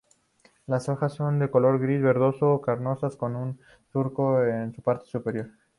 Las 0.65 0.89
hojas 0.89 1.13
son 1.13 1.37
de 1.37 1.51
color 1.51 1.79
gris-verdoso, 1.79 2.59
carnosas, 2.61 3.15
con 3.15 3.35
un 3.35 3.59
surco 3.93 4.43
en 4.43 4.73
su 4.73 4.81
parte 4.81 5.05
superior. 5.05 5.51